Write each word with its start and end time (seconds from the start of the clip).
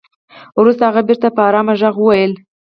وروسته 0.59 0.83
هغه 0.87 1.01
بېرته 1.07 1.27
په 1.35 1.41
ارام 1.49 1.67
ږغ 1.81 1.95
وويل. 1.99 2.33